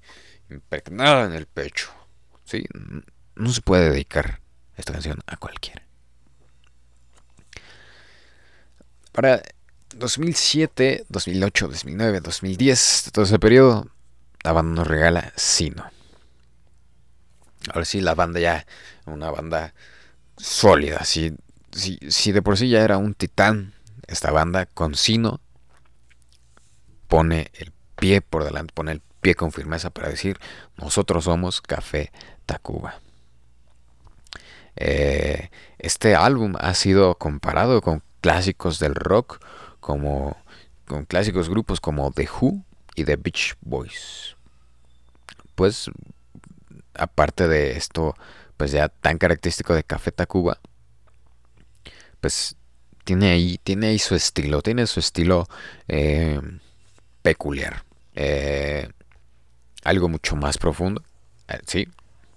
[0.50, 1.90] impregnada en el pecho.
[2.44, 2.64] ¿sí?
[3.34, 4.40] No se puede dedicar
[4.76, 5.82] esta canción a cualquiera.
[9.12, 9.42] Para
[9.98, 13.88] 2007, 2008, 2009, 2010, todo ese periodo,
[14.42, 15.84] la banda nos regala Sino.
[17.72, 18.66] Ahora sí, la banda ya,
[19.06, 19.74] una banda
[20.36, 21.04] sólida.
[21.04, 21.36] Si,
[21.72, 23.74] si, de por sí ya era un titán,
[24.06, 25.40] esta banda con Sino
[27.08, 30.38] pone el pie por delante, pone el pie con firmeza para decir,
[30.76, 32.10] nosotros somos Café
[32.46, 33.00] Tacuba.
[34.76, 39.44] Eh, este álbum ha sido comparado con clásicos del rock,
[39.82, 40.36] como
[40.86, 42.64] con clásicos grupos como The Who
[42.94, 44.36] y The Beach Boys.
[45.56, 45.90] Pues
[46.94, 48.14] aparte de esto,
[48.56, 50.60] pues ya tan característico de Café Tacuba,
[52.20, 52.56] pues
[53.04, 55.48] tiene ahí, tiene ahí su estilo, tiene su estilo
[55.88, 56.40] eh,
[57.22, 57.84] peculiar.
[58.14, 58.88] Eh,
[59.82, 61.02] algo mucho más profundo.
[61.48, 61.88] Eh, sí,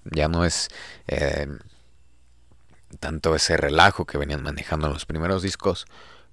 [0.05, 0.69] ya no es
[2.99, 5.85] tanto ese relajo que venían manejando en los primeros discos,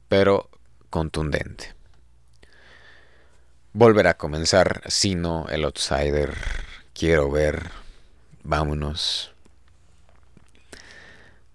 [0.09, 0.49] pero
[0.93, 1.75] contundente.
[3.73, 6.37] Volver a comenzar, sino el outsider,
[6.93, 7.71] quiero ver,
[8.45, 9.33] vámonos.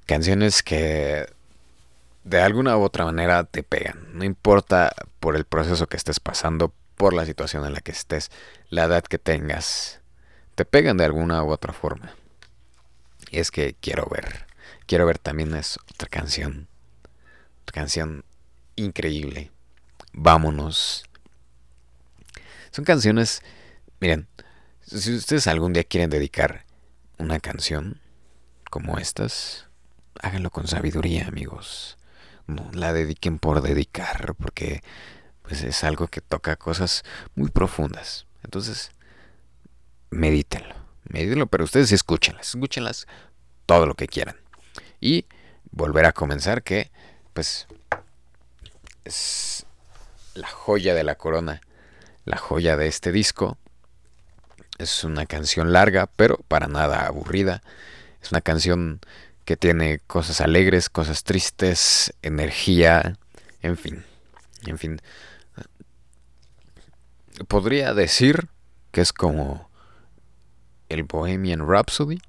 [0.08, 1.28] Canciones que
[2.24, 4.08] de alguna u otra manera te pegan.
[4.14, 8.32] No importa por el proceso que estés pasando, por la situación en la que estés,
[8.70, 10.02] la edad que tengas.
[10.56, 12.16] Te pegan de alguna u otra forma.
[13.30, 14.48] Y es que quiero ver.
[14.88, 16.68] Quiero ver también es otra canción.
[17.62, 18.24] Otra canción
[18.78, 19.52] increíble.
[20.14, 21.04] Vámonos.
[22.72, 23.42] Son canciones,
[24.00, 24.28] miren,
[24.82, 26.66] si ustedes algún día quieren dedicar
[27.18, 28.00] una canción
[28.70, 29.68] como estas,
[30.22, 31.98] háganlo con sabiduría, amigos.
[32.46, 34.82] No la dediquen por dedicar, porque
[35.42, 37.04] pues es algo que toca cosas
[37.36, 38.26] muy profundas.
[38.44, 38.92] Entonces,
[40.10, 40.76] medítenlo,
[41.10, 43.08] medítenlo, pero ustedes escúchenlas, escúchenlas
[43.66, 44.38] todo lo que quieran.
[45.00, 45.26] Y
[45.72, 46.92] volver a comenzar que,
[47.34, 47.68] pues,
[49.08, 49.66] es
[50.36, 51.62] la joya de la corona,
[52.26, 53.58] la joya de este disco
[54.78, 57.62] es una canción larga, pero para nada aburrida.
[58.22, 59.00] Es una canción
[59.46, 63.18] que tiene cosas alegres, cosas tristes, energía,
[63.62, 64.04] en fin.
[64.66, 65.02] En fin.
[67.48, 68.50] Podría decir
[68.92, 69.70] que es como
[70.90, 72.20] el Bohemian Rhapsody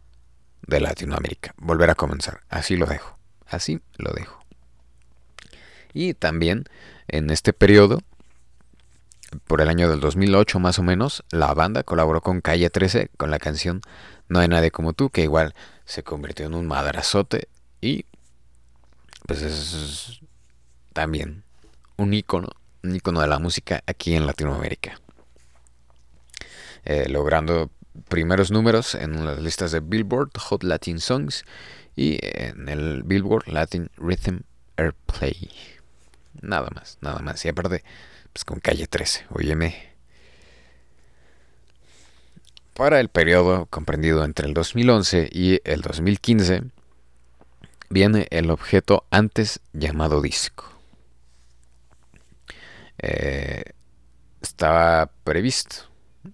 [0.67, 1.55] de Latinoamérica.
[1.57, 2.43] Volver a comenzar.
[2.49, 3.19] Así lo dejo.
[3.47, 4.38] Así lo dejo.
[5.93, 6.65] Y también
[7.09, 8.01] en este periodo
[9.47, 13.31] por el año del 2008 más o menos, la banda colaboró con Calle 13 con
[13.31, 13.83] la canción
[14.29, 17.49] No hay nadie como tú, que igual se convirtió en un madrazote
[17.81, 18.05] y
[19.27, 20.21] pues es
[20.93, 21.45] también
[21.97, 22.49] un icono,
[22.83, 25.01] un icono de la música aquí en Latinoamérica.
[26.85, 27.71] Eh, logrando
[28.09, 31.45] primeros números en las listas de Billboard Hot Latin Songs
[31.97, 34.41] y en el Billboard Latin Rhythm
[34.77, 35.78] Airplay.
[36.41, 37.45] Nada más, nada más.
[37.45, 37.85] Y aparte,
[38.33, 39.89] pues con calle 13, óyeme.
[42.75, 46.63] Para el periodo comprendido entre el 2011 y el 2015,
[47.91, 50.65] viene el objeto antes llamado disco.
[52.99, 53.65] Eh,
[54.43, 55.91] estaba previsto,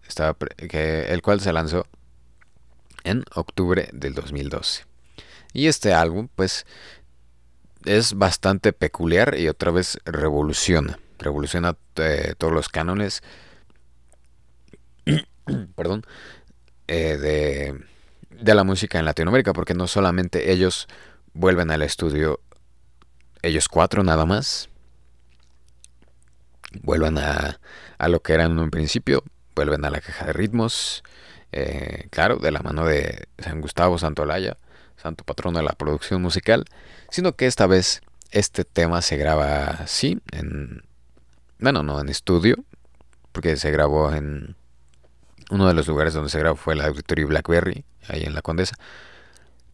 [0.06, 0.36] estaba
[0.68, 1.86] que, el cual se lanzó
[3.04, 4.84] en octubre del 2012.
[5.52, 6.66] Y este álbum, pues,
[7.84, 10.98] es bastante peculiar y otra vez revoluciona.
[11.18, 13.22] Revoluciona eh, todos los cánones
[15.76, 16.02] perdón,
[16.86, 17.80] eh, de,
[18.30, 20.88] de la música en Latinoamérica, porque no solamente ellos
[21.32, 22.40] vuelven al estudio,
[23.42, 24.68] ellos cuatro nada más,
[26.82, 27.60] vuelven a,
[27.98, 29.22] a lo que eran en un principio,
[29.54, 31.02] vuelven a la caja de ritmos,
[31.52, 34.56] eh, claro, de la mano de San Gustavo Santolaya,
[34.96, 36.64] santo patrono de la producción musical,
[37.10, 40.82] sino que esta vez este tema se graba así, en,
[41.58, 42.56] bueno, no en estudio,
[43.32, 44.56] porque se grabó en,
[45.50, 48.76] uno de los lugares donde se grabó fue el Auditorio Blackberry, ahí en la Condesa.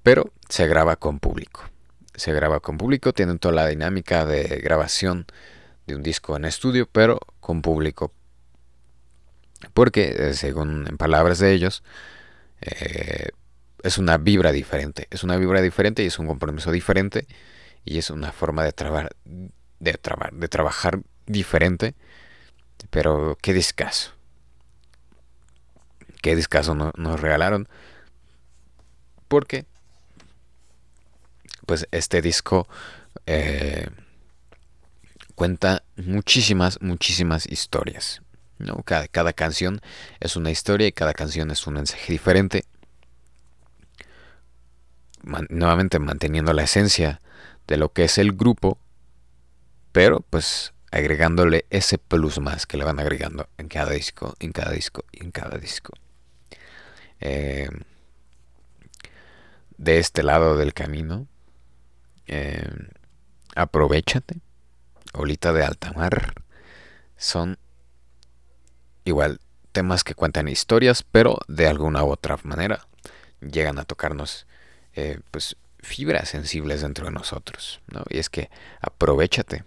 [0.03, 1.63] Pero se graba con público.
[2.15, 5.27] Se graba con público, tienen toda la dinámica de grabación
[5.87, 8.13] de un disco en estudio, pero con público.
[9.75, 11.83] Porque, eh, según en palabras de ellos,
[12.63, 13.31] eh,
[13.83, 15.07] es una vibra diferente.
[15.11, 17.27] Es una vibra diferente y es un compromiso diferente.
[17.85, 19.17] Y es una forma de, trabar,
[19.79, 21.95] de, trabar, de trabajar diferente.
[22.91, 24.13] Pero qué discazo
[26.21, 27.69] qué discazo nos regalaron.
[29.29, 29.65] Porque,
[31.67, 32.69] pues este disco
[33.27, 33.89] eh,
[35.35, 38.23] cuenta muchísimas, muchísimas historias.
[38.59, 38.83] ¿no?
[38.83, 39.81] Cada, cada canción
[40.19, 42.65] es una historia y cada canción es un mensaje diferente.
[45.23, 47.21] Nuevamente manteniendo la esencia
[47.67, 48.79] de lo que es el grupo,
[49.93, 54.73] pero pues agregándole ese plus más que le van agregando en cada disco, en cada
[54.73, 55.93] disco y en cada disco.
[57.21, 57.69] Eh,
[59.77, 61.27] de este lado del camino,
[62.27, 62.69] eh,
[63.55, 64.41] aprovechate,
[65.13, 66.35] Olita de alta mar,
[67.17, 67.59] son
[69.05, 69.41] igual
[69.73, 72.87] temas que cuentan historias, pero de alguna u otra manera
[73.41, 74.47] llegan a tocarnos
[74.95, 78.51] eh, pues fibras sensibles dentro de nosotros, Y es que
[78.81, 79.65] aprovechate.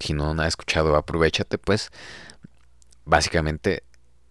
[0.00, 1.90] Si no ha escuchado aprovechate, pues
[3.04, 3.82] básicamente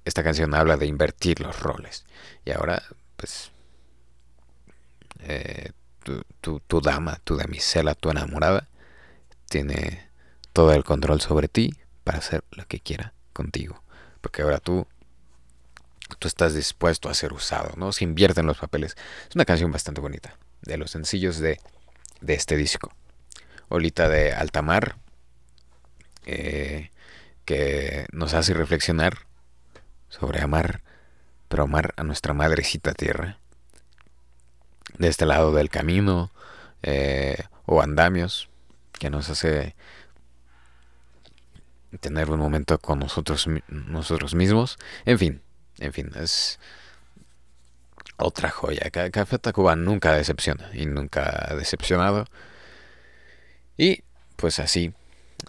[0.06, 2.06] esta canción habla de invertir los roles.
[2.46, 2.82] Y ahora,
[3.18, 3.52] pues,
[5.20, 5.72] eh,
[6.40, 8.68] tu, dama, tu damisela, tu enamorada,
[9.50, 10.10] tiene
[10.54, 11.74] todo el control sobre ti
[12.04, 13.84] para hacer lo que quiera contigo.
[14.22, 14.88] Porque ahora tú,
[16.20, 17.92] tú estás dispuesto a ser usado, ¿no?
[17.92, 18.96] Se invierte en los papeles.
[19.30, 21.60] Es una canción bastante bonita, de los sencillos de,
[22.22, 22.92] de este disco.
[23.70, 24.96] Olita de Altamar,
[26.26, 26.92] eh,
[27.46, 29.20] que nos hace reflexionar
[30.10, 30.82] sobre amar,
[31.48, 33.40] pero amar a nuestra madrecita tierra.
[34.98, 36.32] De este lado del camino
[36.82, 38.50] eh, o andamios
[38.94, 39.76] que nos hace
[42.00, 44.78] tener un momento con nosotros, nosotros mismos.
[45.06, 45.42] En fin,
[45.80, 46.60] en fin, es
[48.18, 48.90] otra joya.
[48.90, 52.26] Café Tacuba nunca decepciona y nunca ha decepcionado.
[53.78, 54.04] Y
[54.36, 54.94] pues así.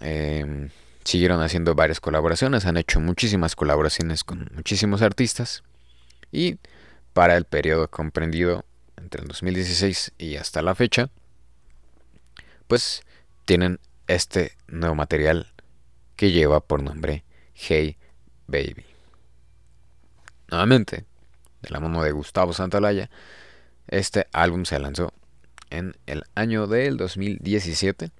[0.01, 0.69] Eh,
[1.03, 5.63] siguieron haciendo varias colaboraciones, han hecho muchísimas colaboraciones con muchísimos artistas
[6.31, 6.57] y
[7.13, 8.63] para el periodo comprendido
[8.95, 11.09] entre el 2016 y hasta la fecha,
[12.67, 13.01] pues
[13.45, 15.51] tienen este nuevo material
[16.15, 17.23] que lleva por nombre
[17.55, 17.97] Hey
[18.47, 18.88] Baby.
[20.49, 21.05] Nuevamente,
[21.61, 23.09] de la mano de Gustavo Santalaya,
[23.87, 25.13] este álbum se lanzó
[25.69, 28.11] en el año del 2017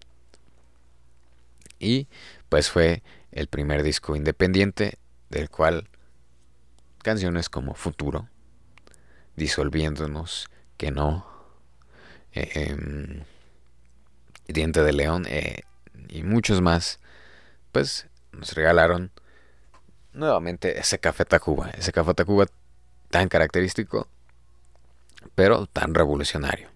[1.79, 2.07] y
[2.49, 5.87] pues fue el primer disco independiente del cual
[7.01, 8.27] canciones como Futuro,
[9.35, 11.25] Disolviéndonos, Que no,
[12.33, 13.23] eh,
[14.47, 15.61] Diente de León eh,
[16.09, 16.99] y muchos más,
[17.71, 19.11] pues nos regalaron
[20.19, 22.45] nuevamente ese Café Tacuba, ese Café Tacuba
[23.09, 24.07] tan característico,
[25.35, 26.69] pero tan revolucionario.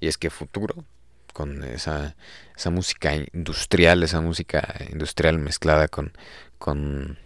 [0.00, 0.84] Y es que Futuro
[1.32, 2.14] con esa,
[2.56, 6.12] esa música industrial, esa música industrial mezclada con,
[6.58, 7.18] con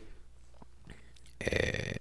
[1.41, 1.97] eh,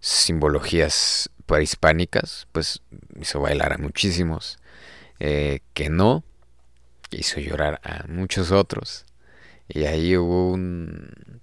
[0.00, 2.82] simbologías prehispánicas, pues
[3.20, 4.58] hizo bailar a muchísimos,
[5.20, 6.24] eh, que no,
[7.10, 9.04] hizo llorar a muchos otros,
[9.68, 11.40] y ahí hubo un,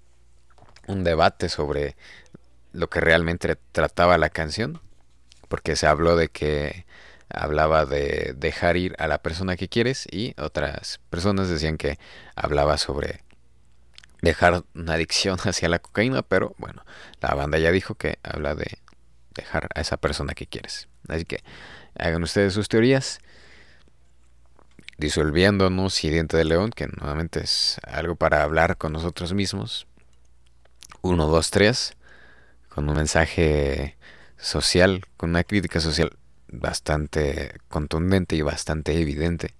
[0.92, 1.96] un debate sobre
[2.72, 4.80] lo que realmente trataba la canción,
[5.48, 6.86] porque se habló de que
[7.28, 11.98] hablaba de dejar ir a la persona que quieres y otras personas decían que
[12.36, 13.22] hablaba sobre
[14.20, 16.84] dejar una adicción hacia la cocaína, pero bueno,
[17.20, 18.78] la banda ya dijo que habla de
[19.34, 20.88] dejar a esa persona que quieres.
[21.08, 21.42] Así que
[21.98, 23.20] hagan ustedes sus teorías.
[24.98, 29.86] Disolviéndonos y Diente de León, que nuevamente es algo para hablar con nosotros mismos.
[31.02, 31.96] 1, 2, 3,
[32.68, 33.96] con un mensaje
[34.38, 36.16] social, con una crítica social
[36.48, 39.54] bastante contundente y bastante evidente.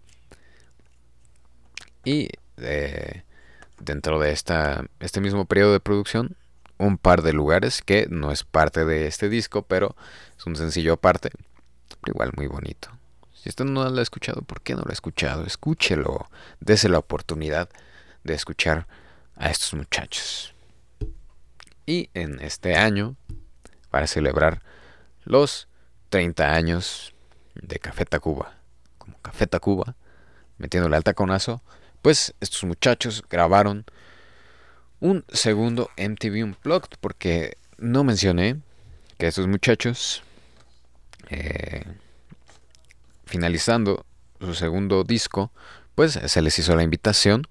[2.05, 3.23] Y eh,
[3.79, 6.37] dentro de esta, este mismo periodo de producción,
[6.79, 9.95] un par de lugares que no es parte de este disco, pero
[10.37, 11.31] es un sencillo aparte,
[12.01, 12.89] pero igual muy bonito.
[13.35, 15.45] Si usted no lo ha escuchado, ¿por qué no lo ha escuchado?
[15.45, 16.31] Escúchelo,
[16.61, 17.69] dese la oportunidad
[18.25, 18.87] de escuchar
[19.37, 20.55] a estos muchachos.
[21.87, 23.17] Y en este año,
[23.91, 24.63] para celebrar
[25.25, 25.69] los
[26.11, 27.15] 30 años
[27.55, 28.55] de Café Tacuba,
[28.99, 29.97] como Café Tacuba,
[30.59, 31.63] metiéndole al taconazo,
[32.03, 33.85] pues estos muchachos grabaron
[35.01, 38.61] un segundo MTV Unplugged porque no mencioné
[39.19, 40.23] que estos muchachos,
[41.31, 41.85] eh,
[43.25, 44.07] finalizando
[44.41, 45.53] su segundo disco,
[45.95, 47.47] pues se les hizo la invitación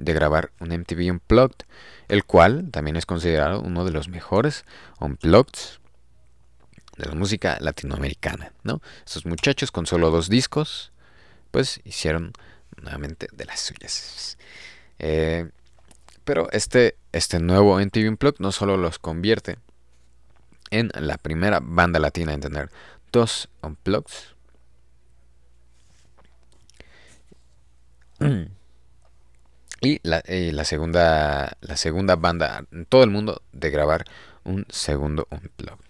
[0.00, 1.66] de grabar un MTV Unplugged,
[2.08, 4.64] el cual también es considerado uno de los mejores
[4.98, 5.78] Unplugged
[6.96, 8.80] de la música latinoamericana, ¿no?
[9.06, 10.92] Estos muchachos con solo dos discos,
[11.50, 12.32] pues hicieron
[12.80, 14.38] nuevamente de las suyas.
[14.98, 15.50] Eh,
[16.24, 19.58] pero este, este nuevo MTV Unplugged no solo los convierte
[20.70, 22.70] en la primera banda latina en tener
[23.12, 24.34] dos Unplugs,
[29.80, 34.04] y la, la, segunda la segunda banda en todo el mundo de grabar
[34.44, 35.84] un segundo Unplugged.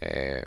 [0.00, 0.44] Eh,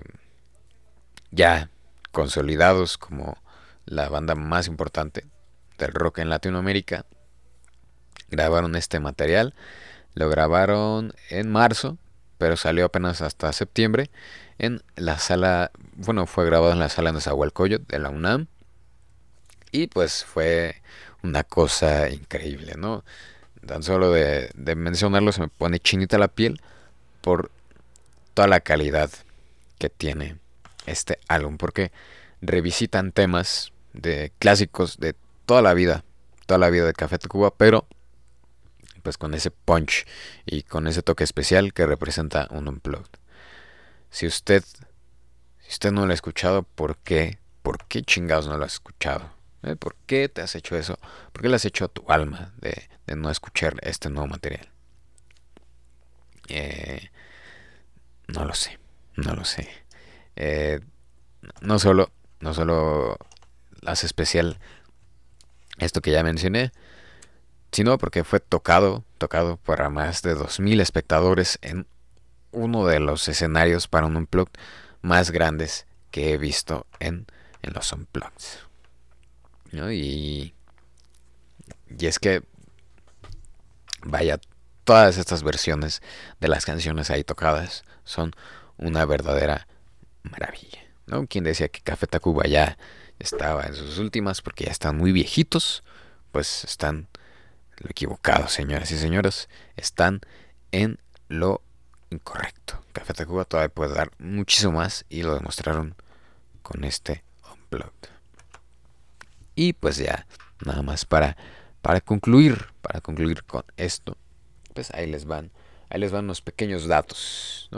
[1.31, 1.69] ya
[2.11, 3.37] consolidados como
[3.85, 5.25] la banda más importante
[5.77, 7.05] del rock en Latinoamérica,
[8.29, 9.53] grabaron este material.
[10.15, 11.97] Lo grabaron en marzo,
[12.37, 14.11] pero salió apenas hasta septiembre
[14.59, 18.47] en la sala, bueno, fue grabado en la sala de Zahualcoyot de la UNAM.
[19.71, 20.81] Y pues fue
[21.23, 23.03] una cosa increíble, ¿no?
[23.65, 26.61] Tan solo de, de mencionarlo se me pone chinita la piel
[27.21, 27.49] por
[28.33, 29.09] toda la calidad
[29.79, 30.37] que tiene
[30.85, 31.91] este álbum, porque
[32.41, 35.15] revisitan temas de clásicos de
[35.45, 36.03] toda la vida,
[36.45, 37.87] toda la vida de Café Tacuba, pero
[39.01, 40.05] pues con ese punch
[40.45, 43.19] y con ese toque especial que representa un unplugged.
[44.09, 44.63] Si usted
[45.61, 47.39] si usted no lo ha escuchado, ¿por qué?
[47.61, 49.31] ¿Por qué chingados no lo has escuchado?
[49.63, 49.75] ¿Eh?
[49.75, 50.99] ¿Por qué te has hecho eso?
[51.31, 54.69] ¿Por qué le has hecho a tu alma de, no escuchar este nuevo material?
[56.49, 57.09] Eh,
[58.27, 58.79] no lo sé,
[59.15, 59.69] no lo sé.
[60.35, 60.81] Eh,
[61.61, 63.17] no solo, no solo
[63.85, 64.59] hace especial
[65.77, 66.71] esto que ya mencioné,
[67.71, 71.87] sino porque fue tocado, tocado para más de 2.000 espectadores en
[72.51, 74.53] uno de los escenarios para un unplugged
[75.01, 77.25] más grandes que he visto en,
[77.61, 78.72] en los unplugged.
[79.73, 80.53] Y,
[81.99, 82.43] y es que,
[84.03, 84.39] vaya,
[84.83, 86.01] todas estas versiones
[86.39, 88.33] de las canciones ahí tocadas son
[88.77, 89.67] una verdadera
[90.23, 90.83] maravilla.
[91.07, 91.27] ¿no?
[91.27, 92.77] Quien decía que Café Tacuba ya
[93.19, 95.83] estaba en sus últimas porque ya están muy viejitos,
[96.31, 97.07] pues están
[97.77, 100.21] lo equivocado, señoras y señores, están
[100.71, 101.61] en lo
[102.09, 102.83] incorrecto.
[102.93, 105.95] Café Tacuba todavía puede dar muchísimo más y lo demostraron
[106.61, 108.12] con este Unplugged.
[109.55, 110.25] Y pues ya,
[110.65, 111.37] nada más para,
[111.81, 114.17] para concluir, para concluir con esto,
[114.73, 115.51] pues ahí les van,
[115.89, 117.69] ahí les van unos pequeños datos.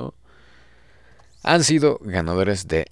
[1.44, 2.92] Han sido ganadores de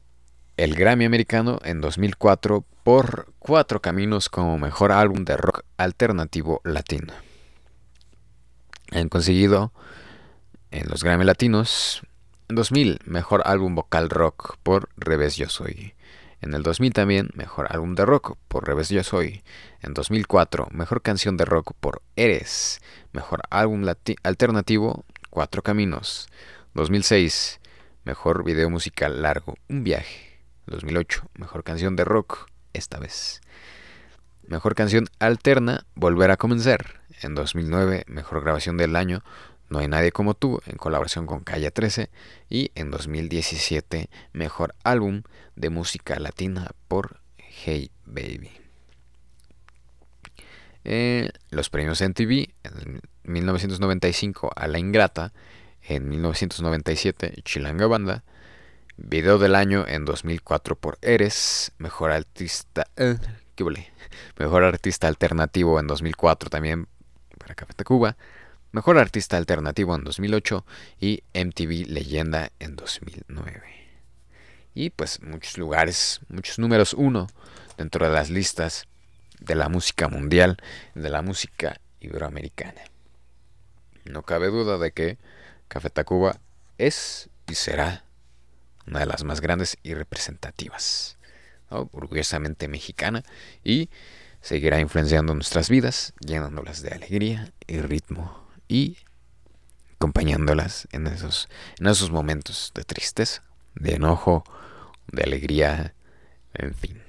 [0.58, 7.14] el Grammy americano en 2004 por Cuatro Caminos como mejor álbum de rock alternativo latino.
[8.92, 9.74] Han conseguido
[10.70, 12.02] en los Grammy Latinos
[12.50, 15.96] en 2000 mejor álbum vocal rock por Revés Yo Soy.
[16.44, 19.44] En el 2000 también mejor álbum de rock por Revés Yo Soy.
[19.82, 22.82] En 2004 mejor canción de rock por Eres.
[23.14, 23.86] Mejor álbum
[24.24, 26.28] alternativo Cuatro Caminos.
[26.74, 27.62] 2006
[28.04, 30.42] mejor video musical largo Un viaje.
[30.66, 33.42] 2008, mejor canción de rock, esta vez.
[34.46, 37.02] Mejor canción alterna, Volver a comenzar.
[37.22, 39.24] En 2009, mejor grabación del año,
[39.70, 42.10] No hay nadie como tú, en colaboración con Calle 13.
[42.50, 45.24] Y en 2017, mejor álbum
[45.56, 48.52] de música latina por Hey Baby.
[50.86, 55.32] Eh, los premios MTV, en 1995 a La Ingrata,
[55.82, 58.24] en 1997, Chilanga Banda.
[58.96, 61.72] Video del año en 2004 por Eres.
[61.78, 62.86] Mejor artista.
[62.96, 63.18] Eh,
[63.56, 63.64] ¿Qué
[64.38, 66.88] Mejor artista alternativo en 2004 también
[67.40, 68.18] para Café Tacuba.
[68.74, 70.66] Mejor artista alternativo en 2008
[71.00, 73.62] y MTV Leyenda en 2009.
[74.74, 77.28] Y pues muchos lugares, muchos números uno
[77.78, 78.88] dentro de las listas
[79.40, 80.58] de la música mundial,
[80.96, 82.82] de la música iberoamericana.
[84.06, 85.20] No cabe duda de que
[85.68, 86.40] Café Tacuba
[86.80, 88.06] es y será
[88.88, 91.20] una de las más grandes y representativas,
[91.70, 93.24] orgullosamente mexicana,
[93.64, 93.92] y
[94.42, 98.43] seguirá influenciando nuestras vidas, llenándolas de alegría y ritmo,
[98.74, 98.98] y
[99.98, 101.48] acompañándolas en esos,
[101.80, 103.44] en esos momentos de tristeza,
[103.76, 104.44] de enojo,
[105.12, 105.94] de alegría,
[106.56, 107.00] en fin.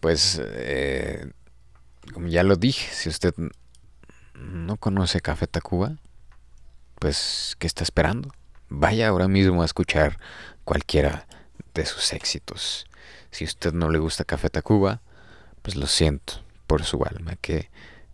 [0.00, 1.30] Pues, eh,
[2.14, 3.34] como ya lo dije, si usted
[4.34, 5.98] no conoce Café Tacuba,
[6.98, 8.32] pues, ¿qué está esperando?
[8.70, 10.18] Vaya ahora mismo a escuchar
[10.64, 11.26] cualquiera
[11.74, 12.86] de sus éxitos.
[13.30, 15.02] Si usted no le gusta Café Tacuba,
[15.60, 17.68] pues lo siento por su alma, que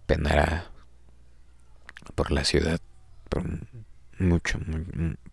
[0.06, 0.71] penará
[2.14, 2.80] por la ciudad,
[3.28, 3.44] por
[4.18, 4.58] mucho,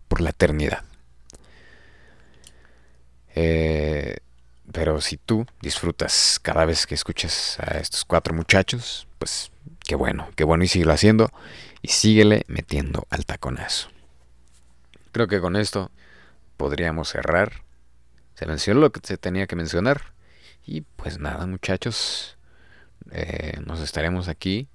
[0.08, 0.84] por la eternidad.
[3.34, 4.18] Eh,
[4.72, 9.50] pero si tú disfrutas cada vez que escuchas a estos cuatro muchachos, pues
[9.86, 11.30] qué bueno, qué bueno y síguelo haciendo
[11.82, 13.90] y síguele metiendo al taconazo.
[15.12, 15.90] Creo que con esto
[16.56, 17.62] podríamos cerrar.
[18.34, 20.12] Se mencionó lo que se tenía que mencionar.
[20.64, 22.38] Y pues nada, muchachos,
[23.10, 24.68] eh, nos estaremos aquí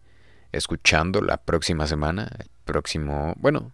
[0.55, 2.29] escuchando la próxima semana.
[2.39, 3.71] El próximo, bueno,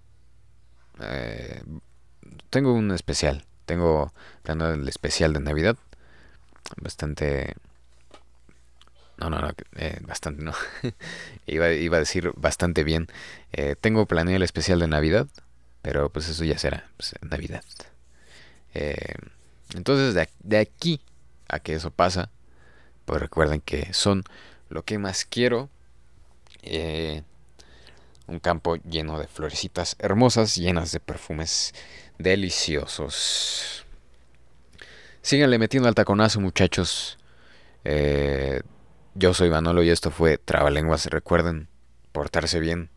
[1.00, 1.64] eh,
[2.50, 3.46] tengo un especial.
[3.66, 4.12] Tengo
[4.46, 5.78] el especial de Navidad
[6.78, 7.56] bastante...
[9.18, 10.54] No, no, no, eh, bastante no.
[11.46, 13.08] iba, iba, a decir bastante bien.
[13.54, 15.28] Eh, tengo planeado el especial de Navidad,
[15.84, 17.64] pero pues eso ya será pues, Navidad.
[19.76, 21.02] Entonces, de, de, aquí
[21.48, 22.32] a que eso pasa,
[23.06, 24.24] pues recuerden que son
[24.70, 25.70] lo que más quiero.
[28.28, 31.74] Un campo lleno de florecitas hermosas, llenas de perfumes
[32.18, 33.86] deliciosos.
[35.22, 37.18] Síganle metiendo al taconazo, muchachos.
[37.84, 38.62] Eh,
[39.14, 41.06] yo soy Manolo y esto fue Trabalenguas.
[41.08, 41.68] Recuerden
[42.12, 42.90] portarse bien.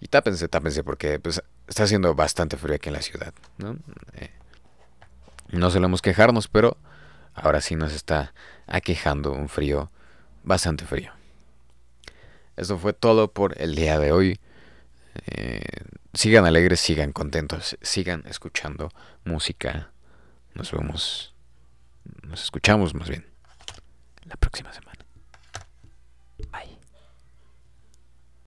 [0.00, 3.34] Y tápense, tápense, porque pues, está haciendo bastante frío aquí en la ciudad.
[3.58, 3.76] ¿no?
[4.14, 4.30] Eh,
[5.50, 6.76] no solemos quejarnos, pero
[7.34, 8.32] ahora sí nos está
[8.66, 9.90] aquejando un frío
[10.42, 11.12] bastante frío.
[12.56, 14.40] Esto fue todo por el día de hoy.
[15.26, 15.62] Eh,
[16.14, 18.90] sigan alegres, sigan contentos, sigan escuchando
[19.24, 19.92] música.
[20.54, 21.32] Nos vemos
[22.22, 23.24] nos escuchamos más bien
[24.24, 25.04] la próxima semana.
[26.50, 26.71] Bye.